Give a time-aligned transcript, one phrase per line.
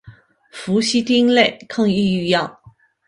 [0.51, 2.59] 氟西汀类抗抑郁药。